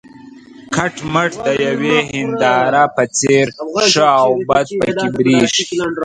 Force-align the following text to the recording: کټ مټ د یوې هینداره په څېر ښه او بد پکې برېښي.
کټ 0.75 0.95
مټ 1.13 1.31
د 1.45 1.47
یوې 1.65 1.97
هینداره 2.11 2.83
په 2.95 3.03
څېر 3.17 3.45
ښه 3.89 4.07
او 4.23 4.31
بد 4.49 4.67
پکې 4.81 5.07
برېښي. 5.17 5.63